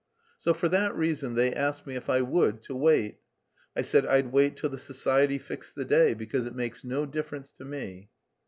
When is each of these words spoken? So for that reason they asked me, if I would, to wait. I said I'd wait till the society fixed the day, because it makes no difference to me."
So 0.39 0.55
for 0.55 0.67
that 0.69 0.95
reason 0.95 1.35
they 1.35 1.53
asked 1.53 1.85
me, 1.85 1.93
if 1.95 2.09
I 2.09 2.21
would, 2.21 2.63
to 2.63 2.75
wait. 2.75 3.19
I 3.75 3.83
said 3.83 4.03
I'd 4.03 4.31
wait 4.31 4.57
till 4.57 4.71
the 4.71 4.79
society 4.79 5.37
fixed 5.37 5.75
the 5.75 5.85
day, 5.85 6.15
because 6.15 6.47
it 6.47 6.55
makes 6.55 6.83
no 6.83 7.05
difference 7.05 7.51
to 7.51 7.65
me." 7.65 8.09